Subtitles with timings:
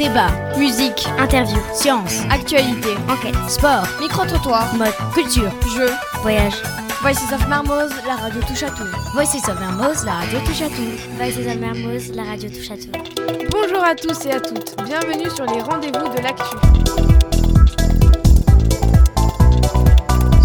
[0.00, 5.90] Débat, musique, interview, science, actualité, enquête, sport, micro-trottoir, mode, culture, jeux,
[6.22, 6.54] voyage.
[7.02, 8.88] Voices of Marmoz, la radio touche à tout.
[9.12, 11.16] Voices of Mermoz, la radio touche à tout.
[11.18, 12.92] Voices of Mermoz, la radio touche à tout.
[13.50, 16.56] Bonjour à tous et à toutes, bienvenue sur les rendez-vous de l'actu.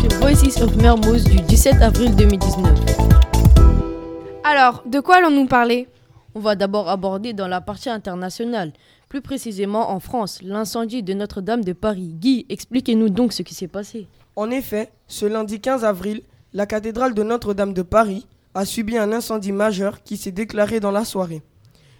[0.01, 2.77] Sur Voices of Mermoz du 17 avril 2019.
[4.43, 5.87] Alors, de quoi allons-nous parler?
[6.37, 8.73] On va d'abord aborder dans la partie internationale,
[9.07, 12.15] plus précisément en France, l'incendie de Notre-Dame de Paris.
[12.19, 14.07] Guy, expliquez-nous donc ce qui s'est passé.
[14.35, 16.21] En effet, ce lundi 15 avril,
[16.53, 20.91] la cathédrale de Notre-Dame de Paris a subi un incendie majeur qui s'est déclaré dans
[20.91, 21.41] la soirée.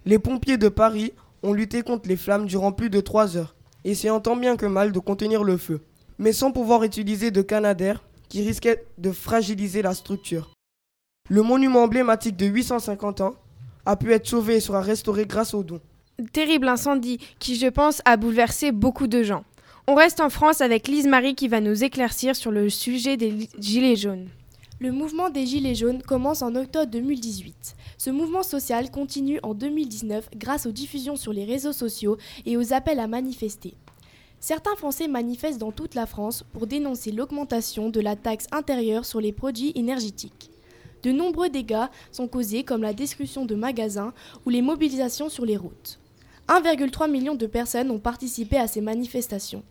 [0.06, 1.14] Les pompiers de Paris
[1.44, 4.92] ont lutté contre les flammes durant plus de 3 heures, essayant tant bien que mal
[4.92, 5.82] de contenir le feu,
[6.18, 10.52] mais sans pouvoir utiliser de canadair qui risquait de fragiliser la structure.
[11.30, 13.36] Le monument emblématique de 850 ans
[13.86, 15.82] a pu être sauvé et sera restauré grâce aux dons.
[16.32, 19.44] Terrible incendie qui, je pense, a bouleversé beaucoup de gens.
[19.88, 23.50] On reste en France avec Lise Marie qui va nous éclaircir sur le sujet des
[23.60, 24.30] Gilets jaunes.
[24.80, 27.76] Le mouvement des Gilets jaunes commence en octobre 2018.
[27.98, 32.72] Ce mouvement social continue en 2019 grâce aux diffusions sur les réseaux sociaux et aux
[32.72, 33.74] appels à manifester.
[34.40, 39.20] Certains Français manifestent dans toute la France pour dénoncer l'augmentation de la taxe intérieure sur
[39.20, 40.50] les produits énergétiques.
[41.04, 44.14] De nombreux dégâts sont causés comme la destruction de magasins
[44.46, 46.00] ou les mobilisations sur les routes.
[46.48, 49.64] 1,3 million de personnes ont participé à ces manifestations.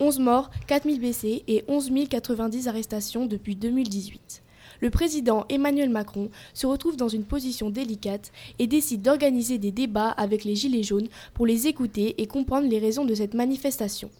[0.00, 4.42] 11 morts, 4000 blessés et 11 090 arrestations depuis 2018.
[4.80, 10.10] Le président Emmanuel Macron se retrouve dans une position délicate et décide d'organiser des débats
[10.10, 14.10] avec les Gilets jaunes pour les écouter et comprendre les raisons de cette manifestation.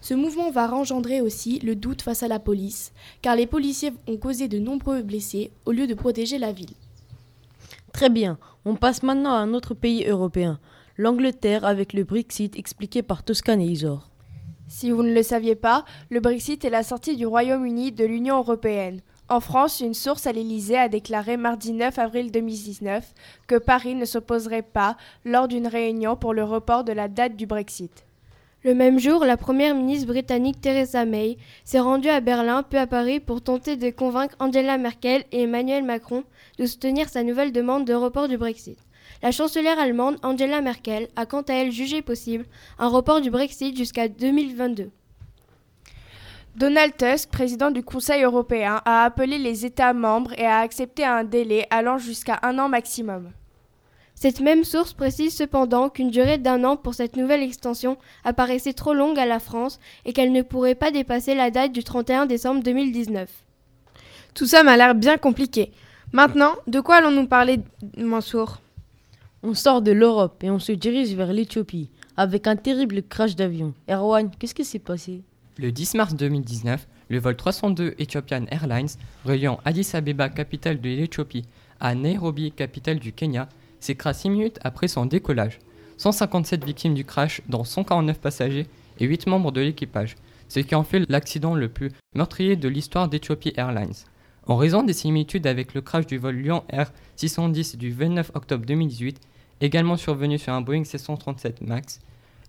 [0.00, 4.16] Ce mouvement va engendrer aussi le doute face à la police, car les policiers ont
[4.16, 6.74] causé de nombreux blessés au lieu de protéger la ville.
[7.92, 10.60] Très bien, on passe maintenant à un autre pays européen,
[10.98, 14.10] l'Angleterre avec le Brexit expliqué par Toscane et Isor.
[14.66, 18.38] Si vous ne le saviez pas, le Brexit est la sortie du Royaume-Uni de l'Union
[18.38, 19.00] européenne.
[19.28, 23.14] En France, une source à l'Élysée a déclaré mardi 9 avril 2019
[23.46, 27.46] que Paris ne s'opposerait pas lors d'une réunion pour le report de la date du
[27.46, 28.04] Brexit.
[28.64, 32.88] Le même jour, la première ministre britannique Theresa May s'est rendue à Berlin puis à
[32.88, 36.24] Paris pour tenter de convaincre Angela Merkel et Emmanuel Macron
[36.58, 38.78] de soutenir sa nouvelle demande de report du Brexit.
[39.22, 42.46] La chancelière allemande Angela Merkel a quant à elle jugé possible
[42.78, 44.90] un report du Brexit jusqu'à 2022.
[46.56, 51.22] Donald Tusk, président du Conseil européen, a appelé les États membres et a accepté un
[51.22, 53.30] délai allant jusqu'à un an maximum.
[54.16, 58.92] Cette même source précise cependant qu'une durée d'un an pour cette nouvelle extension apparaissait trop
[58.92, 62.60] longue à la France et qu'elle ne pourrait pas dépasser la date du 31 décembre
[62.64, 63.30] 2019.
[64.34, 65.70] Tout ça m'a l'air bien compliqué.
[66.12, 67.60] Maintenant, de quoi allons-nous parler,
[67.96, 68.58] Mansour?
[69.44, 73.72] On sort de l'Europe et on se dirige vers l'Éthiopie avec un terrible crash d'avion.
[73.88, 75.22] Erwan, qu'est-ce qui s'est passé?
[75.58, 78.88] Le 10 mars 2019, le vol 302 Ethiopian Airlines
[79.24, 81.44] reliant Addis Abeba, capitale de l'Éthiopie,
[81.78, 85.60] à Nairobi, capitale du Kenya, s'écrase 6 minutes après son décollage.
[85.98, 88.66] 157 victimes du crash, dont 149 passagers
[88.98, 90.16] et 8 membres de l'équipage,
[90.48, 93.94] ce qui en fait l'accident le plus meurtrier de l'histoire d'Ethiopia Airlines.
[94.48, 98.64] En raison des similitudes avec le crash du vol Lyon Air 610 du 29 octobre
[98.64, 99.20] 2018,
[99.60, 102.00] également survenu sur un Boeing 737 MAX,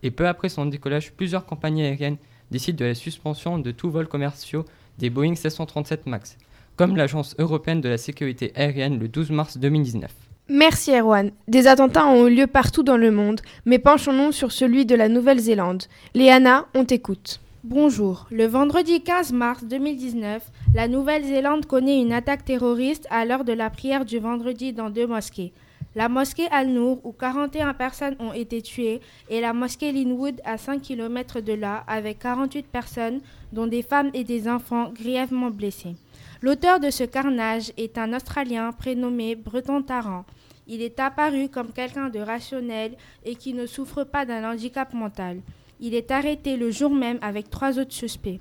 [0.02, 2.16] et peu après son décollage, plusieurs compagnies aériennes
[2.52, 4.64] décident de la suspension de tous vols commerciaux
[4.98, 6.38] des Boeing 737 MAX,
[6.78, 10.10] comme l'Agence européenne de la sécurité aérienne le 12 mars 2019.
[10.48, 11.32] Merci Erwan.
[11.50, 15.10] Des attentats ont eu lieu partout dans le monde, mais penchons-nous sur celui de la
[15.10, 15.84] Nouvelle-Zélande.
[16.14, 17.42] Léana, on t'écoute.
[17.66, 18.26] Bonjour.
[18.32, 23.70] Le vendredi 15 mars 2019, la Nouvelle-Zélande connaît une attaque terroriste à l'heure de la
[23.70, 25.52] prière du vendredi dans deux mosquées.
[25.94, 30.82] La mosquée Al-Nour, où 41 personnes ont été tuées, et la mosquée Linwood, à 5
[30.82, 33.20] km de là, avec 48 personnes,
[33.52, 35.98] dont des femmes et des enfants grièvement blessés.
[36.42, 40.24] L'auteur de ce carnage est un Australien prénommé Breton Tarrant.
[40.66, 42.96] Il est apparu comme quelqu'un de rationnel
[43.26, 45.42] et qui ne souffre pas d'un handicap mental.
[45.80, 48.40] Il est arrêté le jour même avec trois autres suspects.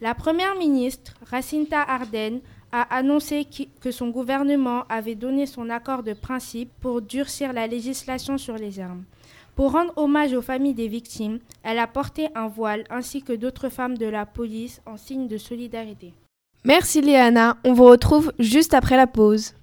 [0.00, 2.40] La première ministre, Racinta Ardern,
[2.72, 3.46] a annoncé
[3.80, 8.80] que son gouvernement avait donné son accord de principe pour durcir la législation sur les
[8.80, 9.04] armes.
[9.54, 13.70] Pour rendre hommage aux familles des victimes, elle a porté un voile ainsi que d'autres
[13.70, 16.12] femmes de la police en signe de solidarité.
[16.64, 19.54] Merci Léana, on vous retrouve juste après la pause.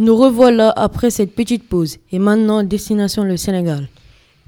[0.00, 3.86] Nous revoilà après cette petite pause et maintenant destination le Sénégal.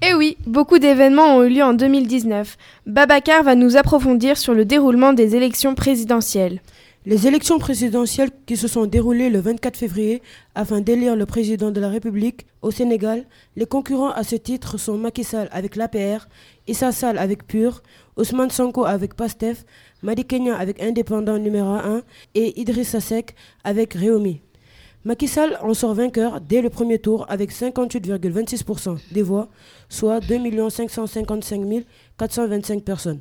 [0.00, 2.56] Eh oui, beaucoup d'événements ont eu lieu en 2019.
[2.87, 6.62] Babacar va nous approfondir sur le déroulement des élections présidentielles.
[7.04, 10.22] Les élections présidentielles qui se sont déroulées le 24 février
[10.54, 14.96] afin d'élire le président de la République au Sénégal, les concurrents à ce titre sont
[14.96, 16.28] Macky Sall avec l'APR,
[16.66, 17.82] Issa Sall avec PUR,
[18.16, 19.66] Ousmane Sonko avec PASTEF,
[20.02, 22.00] Madi Kenya avec Indépendant numéro 1
[22.37, 23.34] et Idrissa Seck
[23.64, 24.40] avec Réomi.
[25.04, 29.49] Macky Sall en sort vainqueur dès le premier tour avec 58,26% des voix,
[29.88, 31.84] soit 2 555
[32.16, 33.19] 425 personnes.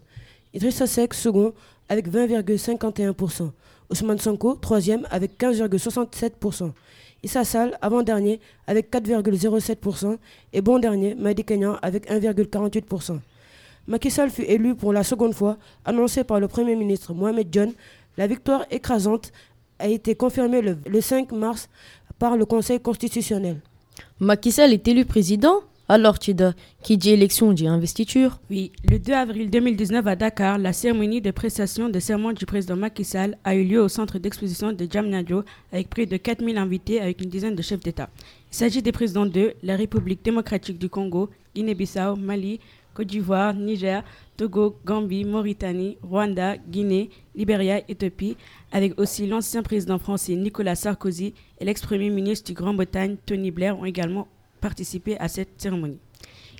[0.54, 1.54] Idrissa Seck second
[1.90, 3.50] avec 20,51%.
[3.90, 6.72] Ousmane Sonko, troisième avec 15,67%.
[7.24, 10.18] Issa Sall, avant-dernier, avec 4,07%.
[10.54, 13.20] Et bon dernier, Madi Kenyan, avec 1,48%.
[13.88, 17.74] Macky Sall fut élu pour la seconde fois, annoncé par le Premier ministre Mohamed John.
[18.18, 19.32] La victoire écrasante
[19.82, 21.70] a été confirmée le, le 5 mars
[22.20, 23.62] par le Conseil constitutionnel.
[24.20, 25.62] Macky Sall est élu président
[25.94, 30.72] alors, Tida, qui dit élection dit investiture Oui, le 2 avril 2019 à Dakar, la
[30.72, 34.72] cérémonie de prestation de serment du président Macky Sall a eu lieu au centre d'exposition
[34.72, 35.44] de Djamnadio
[35.74, 38.10] avec près de 4000 invités avec une dizaine de chefs d'État.
[38.54, 42.62] Il s'agit des présidents de la République démocratique du Congo, Guinée-Bissau, Mali,
[42.94, 44.04] Côte d'Ivoire, Niger,
[44.38, 48.36] Togo, Gambie, Mauritanie, Rwanda, Guinée, Libéria, Éthiopie,
[48.72, 53.86] avec aussi l'ancien président français Nicolas Sarkozy et l'ex-premier ministre du Grande-Bretagne Tony Blair ont
[53.86, 54.28] également
[54.60, 56.00] participé à cette cérémonie.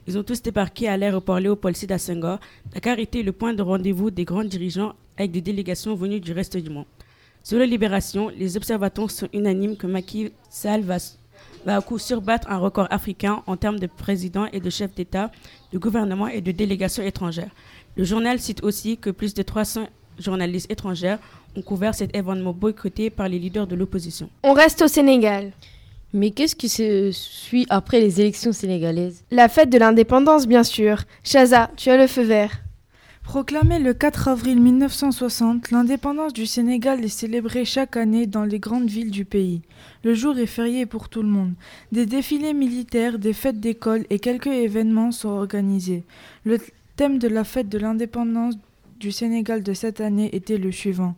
[0.08, 2.40] Ils ont tous débarqué à l'aéroport Léopold Sédar Senghor.
[2.74, 6.58] Dakar était le point de rendez-vous des grands dirigeants avec des délégations venues du reste
[6.58, 6.86] du monde.
[7.52, 10.98] La libération, les observateurs sont unanimes que Macky Sall va,
[11.66, 15.32] va à coup surbattre un record africain en termes de président et de chef d'État,
[15.72, 17.52] de gouvernement et de délégations étrangères.
[17.96, 19.88] Le journal cite aussi que plus de 300
[20.20, 21.20] journalistes étrangères
[21.56, 24.30] ont couvert cet événement boycotté par les leaders de l'opposition.
[24.44, 25.52] On reste au Sénégal.
[26.14, 29.24] Mais qu'est-ce qui se suit après les élections sénégalaises?
[29.32, 31.04] La fête de l'indépendance, bien sûr.
[31.24, 32.52] Chaza, tu as le feu vert.
[33.24, 38.90] Proclamée le 4 avril 1960, l'indépendance du Sénégal est célébrée chaque année dans les grandes
[38.90, 39.62] villes du pays.
[40.04, 41.54] Le jour est férié pour tout le monde.
[41.92, 46.04] Des défilés militaires, des fêtes d'école et quelques événements sont organisés.
[46.44, 46.58] Le
[46.98, 48.56] thème de la fête de l'indépendance
[49.00, 51.16] du Sénégal de cette année était le suivant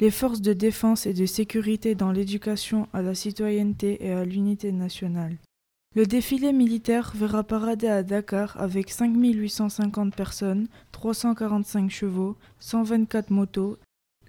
[0.00, 4.72] les forces de défense et de sécurité dans l'éducation à la citoyenneté et à l'unité
[4.72, 5.36] nationale.
[5.96, 13.78] Le défilé militaire verra parader à Dakar avec 5850 personnes, 345 chevaux, 124 motos.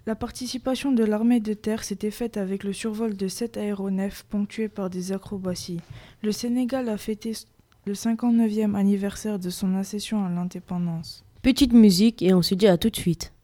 [0.06, 4.70] La participation de l'armée de terre s'était faite avec le survol de sept aéronefs ponctués
[4.70, 5.82] par des acrobaties.
[6.22, 7.32] Le Sénégal a fêté
[7.84, 11.22] le 59e anniversaire de son accession à l'indépendance.
[11.42, 13.34] Petite musique et on se dit à tout de suite.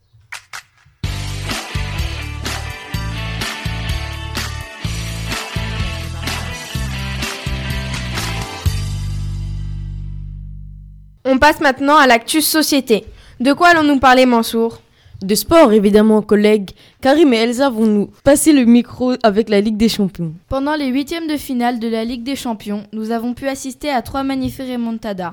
[11.27, 13.07] On passe maintenant à l'actus société.
[13.41, 14.83] De quoi allons-nous parler, Mansour?
[15.23, 16.73] De sport, évidemment, collègues.
[17.01, 20.35] Karim et Elsa vont nous passer le micro avec la Ligue des Champions.
[20.51, 24.03] Pendant les huitièmes de finale de la Ligue des Champions, nous avons pu assister à
[24.03, 25.33] trois magnifiques remontadas.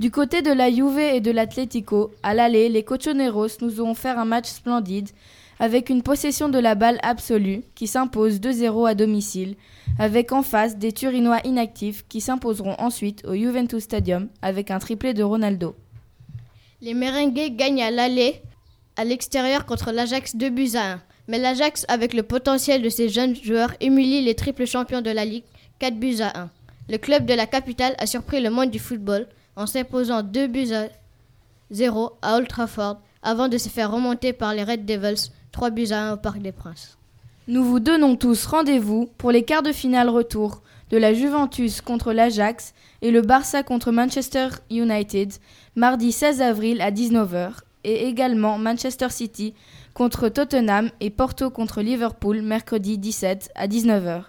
[0.00, 4.08] Du côté de la Juve et de l'Atlético, à l'aller, les Cochoneros nous ont fait
[4.08, 5.10] un match splendide,
[5.60, 9.56] avec une possession de la balle absolue qui s'impose 2-0 à domicile,
[9.98, 15.14] avec en face des Turinois inactifs qui s'imposeront ensuite au Juventus Stadium avec un triplé
[15.14, 15.74] de Ronaldo.
[16.80, 18.40] Les Merengues gagnent à l'aller
[18.96, 21.02] à l'extérieur contre l'Ajax 2 buts à 1.
[21.28, 25.24] Mais l'Ajax, avec le potentiel de ses jeunes joueurs, humilie les triples champions de la
[25.24, 25.44] Ligue
[25.78, 26.50] 4 buts à 1.
[26.88, 30.72] Le club de la capitale a surpris le monde du football en s'imposant 2 buts
[30.72, 30.88] à
[31.70, 35.88] 0 à Old Trafford avant de se faire remonter par les Red Devils 3 buts
[35.90, 36.98] à 1 au Parc des Princes.
[37.48, 42.12] Nous vous donnons tous rendez-vous pour les quarts de finale retour de la Juventus contre
[42.12, 45.32] l'Ajax et le Barça contre Manchester United
[45.74, 49.52] mardi 16 avril à 19h et également Manchester City
[49.94, 54.26] contre Tottenham et Porto contre Liverpool mercredi 17 à 19h.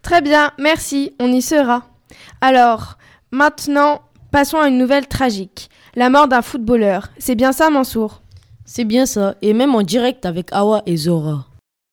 [0.00, 1.84] Très bien, merci, on y sera.
[2.40, 2.96] Alors,
[3.32, 5.68] maintenant, passons à une nouvelle tragique.
[5.94, 7.10] La mort d'un footballeur.
[7.18, 8.22] C'est bien ça, Mansour?
[8.66, 11.46] C'est bien ça, et même en direct avec Awa et Zora.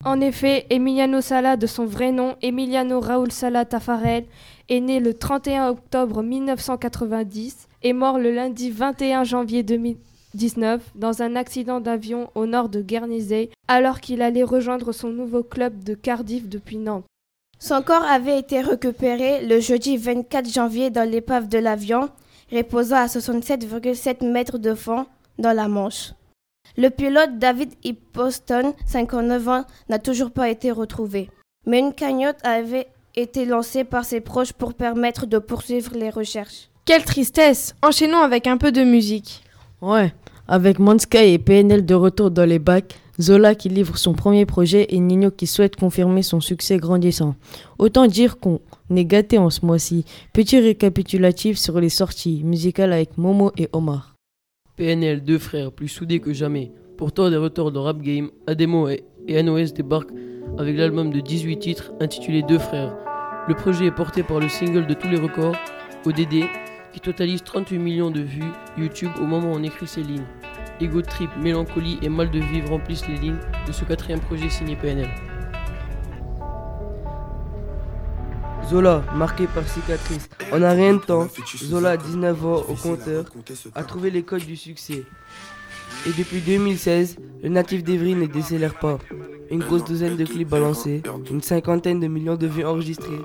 [0.03, 4.25] En effet, Emiliano Sala, de son vrai nom Emiliano Raúl Sala Tafarel,
[4.69, 11.35] est né le 31 octobre 1990 et mort le lundi 21 janvier 2019 dans un
[11.35, 16.47] accident d'avion au nord de Guernesey alors qu'il allait rejoindre son nouveau club de Cardiff
[16.47, 17.05] depuis Nantes.
[17.59, 22.09] Son corps avait été récupéré le jeudi 24 janvier dans l'épave de l'avion,
[22.51, 25.05] reposant à 67,7 mètres de fond
[25.37, 26.13] dans la Manche.
[26.77, 31.29] Le pilote David Hipposton, 59 ans, n'a toujours pas été retrouvé.
[31.65, 36.69] Mais une cagnotte avait été lancée par ses proches pour permettre de poursuivre les recherches.
[36.85, 39.43] Quelle tristesse Enchaînons avec un peu de musique.
[39.81, 40.13] Ouais,
[40.47, 44.87] avec Mansky et PNL de retour dans les bacs, Zola qui livre son premier projet
[44.89, 47.35] et Nino qui souhaite confirmer son succès grandissant.
[47.79, 48.59] Autant dire qu'on
[48.95, 50.05] est gâté en ce mois-ci.
[50.33, 54.10] Petit récapitulatif sur les sorties musicales avec Momo et Omar.
[54.81, 56.71] PNL, deux frères, plus soudés que jamais.
[56.97, 60.09] Pourtant des retours de rap game, Ademo et NOS débarquent
[60.57, 62.97] avec l'album de 18 titres intitulé Deux frères.
[63.47, 65.55] Le projet est porté par le single de tous les records,
[66.03, 66.45] ODD,
[66.93, 70.25] qui totalise 38 millions de vues YouTube au moment où on écrit ces lignes.
[70.79, 74.75] Ego Trip, Mélancolie et Mal de Vivre remplissent les lignes de ce quatrième projet signé
[74.75, 75.09] PNL.
[78.71, 80.29] Zola, marqué par cicatrice.
[80.53, 83.25] En a rien de temps, Zola, 19 ans au compteur,
[83.75, 85.03] a trouvé les codes du succès.
[86.07, 88.97] Et depuis 2016, le natif d'Evry ne décélère pas.
[89.49, 93.19] Une grosse douzaine de clips balancés, une cinquantaine de millions de vues enregistrées.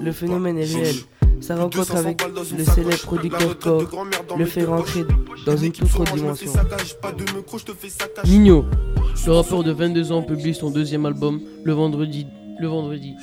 [0.00, 0.94] Le phénomène est réel.
[1.40, 2.22] Sa rencontre avec
[2.56, 4.06] le célèbre producteur Core
[4.38, 5.02] le fait rentrer
[5.44, 6.52] dans une toute autre dimension.
[8.24, 8.64] Nino,
[9.26, 12.28] le rappeur de 22 ans, publie son deuxième album le vendredi.
[12.62, 13.16] Le vendredi.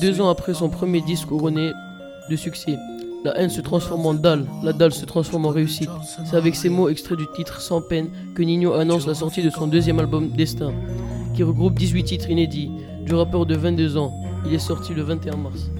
[0.00, 1.72] Deux ans après son premier disque couronné
[2.30, 2.78] de succès.
[3.24, 5.90] La haine se transforme en dalle, la dalle se transforme en réussite.
[6.24, 9.50] C'est avec ces mots extraits du titre Sans peine que Nino annonce la sortie de
[9.50, 10.72] son deuxième album Destin,
[11.34, 12.70] qui regroupe 18 titres inédits
[13.04, 14.14] du rappeur de 22 ans.
[14.46, 15.72] Il est sorti le 21 mars.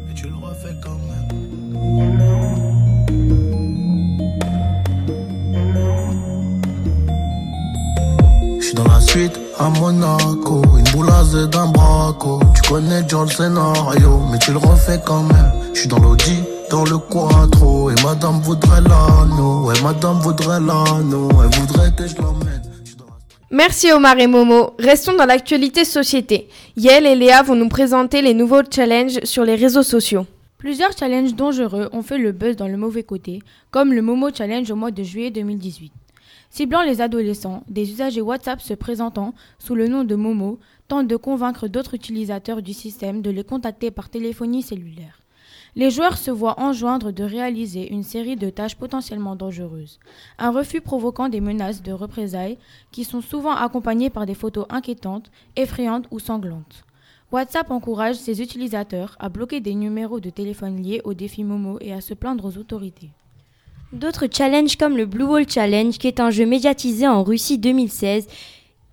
[8.75, 12.40] J'suis dans la suite à Monaco, une boulazée d'un braco.
[12.54, 15.52] Tu connais déjà le scénario, mais tu le refais quand même.
[15.73, 21.61] J'suis dans l'audi, dans le quattro, et madame voudrait l'anneau, et madame voudrait l'anneau, elle
[21.61, 22.62] voudrait que je l'emmène.
[23.52, 24.75] Merci Omar et Momo.
[24.81, 26.49] Restons dans l'actualité société.
[26.76, 30.26] Yael et Léa vont nous présenter les nouveaux challenges sur les réseaux sociaux.
[30.59, 33.40] Plusieurs challenges dangereux ont fait le buzz dans le mauvais côté,
[33.71, 35.93] comme le Momo Challenge au mois de juillet 2018.
[36.56, 41.16] Ciblant les adolescents, des usagers WhatsApp se présentant sous le nom de Momo tentent de
[41.16, 45.20] convaincre d'autres utilisateurs du système de les contacter par téléphonie cellulaire.
[45.75, 49.99] Les joueurs se voient enjoindre de réaliser une série de tâches potentiellement dangereuses,
[50.38, 52.58] un refus provoquant des menaces de représailles
[52.92, 56.84] qui sont souvent accompagnées par des photos inquiétantes, effrayantes ou sanglantes.
[57.32, 61.92] WhatsApp encourage ses utilisateurs à bloquer des numéros de téléphone liés au défi Momo et
[61.92, 63.11] à se plaindre aux autorités.
[63.94, 68.26] D'autres challenges comme le Blue Wall Challenge, qui est un jeu médiatisé en Russie 2016,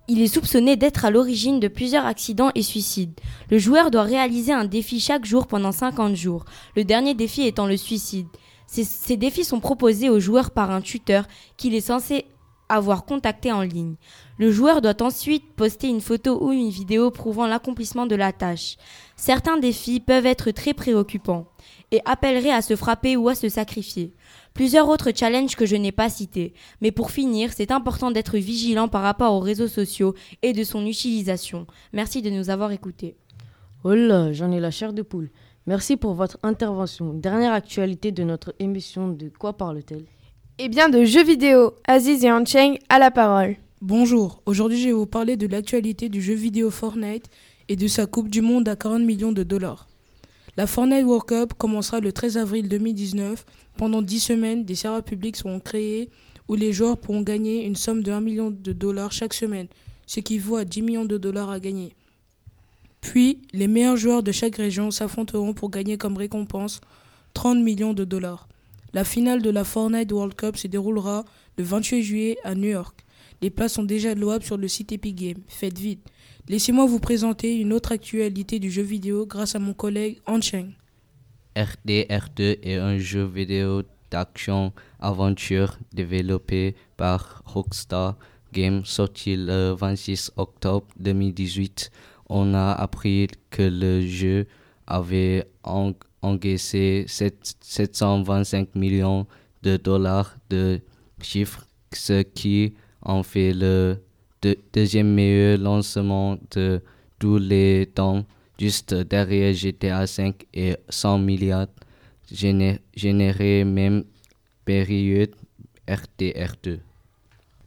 [0.06, 3.18] il est soupçonné d'être à l'origine de plusieurs accidents et suicides.
[3.50, 6.44] Le joueur doit réaliser un défi chaque jour pendant 50 jours,
[6.76, 8.28] le dernier défi étant le suicide.
[8.68, 12.24] Ces, défis sont proposés aux joueurs par un tuteur qu'il est censé
[12.68, 13.96] avoir contacté en ligne.
[14.38, 18.76] Le joueur doit ensuite poster une photo ou une vidéo prouvant l'accomplissement de la tâche.
[19.16, 21.46] Certains défis peuvent être très préoccupants
[21.90, 24.12] et appelleraient à se frapper ou à se sacrifier.
[24.54, 26.54] Plusieurs autres challenges que je n'ai pas cités.
[26.80, 30.86] Mais pour finir, c'est important d'être vigilant par rapport aux réseaux sociaux et de son
[30.86, 31.66] utilisation.
[31.92, 33.16] Merci de nous avoir écoutés.
[33.84, 35.30] Oh là, j'en ai la chair de poule.
[35.66, 37.14] Merci pour votre intervention.
[37.14, 40.06] Dernière actualité de notre émission, de quoi parle-t-elle?
[40.64, 41.74] Eh bien de jeux vidéo.
[41.88, 43.56] Aziz et Ancheng à la parole.
[43.80, 47.24] Bonjour, aujourd'hui je vais vous parler de l'actualité du jeu vidéo Fortnite
[47.68, 49.88] et de sa Coupe du Monde à 40 millions de dollars.
[50.56, 53.44] La Fortnite World Cup commencera le 13 avril 2019.
[53.76, 56.10] Pendant 10 semaines, des serveurs publics seront créés
[56.46, 59.66] où les joueurs pourront gagner une somme de 1 million de dollars chaque semaine,
[60.06, 61.92] ce qui vaut à 10 millions de dollars à gagner.
[63.00, 66.80] Puis, les meilleurs joueurs de chaque région s'affronteront pour gagner comme récompense
[67.34, 68.46] 30 millions de dollars.
[68.94, 71.24] La finale de la Fortnite World Cup se déroulera
[71.56, 73.04] le 28 juillet à New York.
[73.40, 75.42] Les places sont déjà louables sur le site Epic Games.
[75.48, 76.06] Faites vite.
[76.48, 80.72] Laissez-moi vous présenter une autre actualité du jeu vidéo grâce à mon collègue Ancheng.
[81.56, 88.16] RDR2 est un jeu vidéo d'action-aventure développé par Rockstar
[88.52, 91.90] Games sorti le 26 octobre 2018.
[92.28, 94.46] On a appris que le jeu
[94.86, 95.46] avait
[96.22, 99.26] encaissé 725 millions
[99.62, 100.80] de dollars de
[101.20, 103.98] chiffres, ce qui en fait le
[104.72, 106.80] deuxième meilleur lancement de
[107.18, 108.24] tous les temps,
[108.58, 111.66] juste derrière GTA V et 100 milliards
[112.32, 114.04] générés même
[114.64, 115.34] période
[115.86, 116.78] RTR2.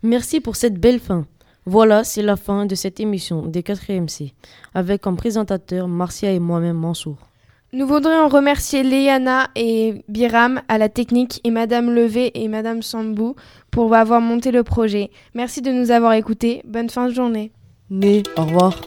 [0.01, 1.25] Merci pour cette belle fin.
[1.65, 4.33] Voilà, c'est la fin de cette émission des 4MC,
[4.73, 7.17] avec comme présentateur Marcia et moi-même Mansour.
[7.75, 13.35] Nous voudrions remercier Léana et Biram à la technique et Madame Levé et Madame Sambou
[13.69, 15.11] pour avoir monté le projet.
[15.33, 16.61] Merci de nous avoir écoutés.
[16.63, 17.51] Bonne fin de journée.
[17.89, 18.79] Né, au revoir.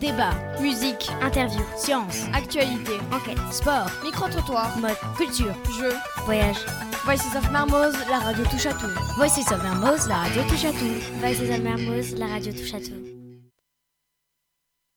[0.00, 2.89] Débat, musique, interview, science, actualité
[3.20, 4.76] enquête, sport, Micro-trottoir.
[4.78, 5.94] mode, culture, Jeux.
[6.24, 6.56] voyage.
[7.04, 8.86] Voices of Marmoz, la radio touche à tout.
[9.16, 11.20] Voices of Mermoz, la radio touche à tout.
[11.20, 13.19] Voices of Mermoz, la radio touche à tout.